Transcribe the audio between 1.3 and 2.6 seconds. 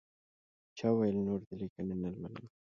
دې لیکنې نه لولم.